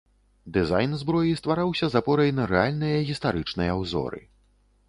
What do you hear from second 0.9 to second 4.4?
зброі ствараўся з апорай на рэальныя гістарычныя ўзоры.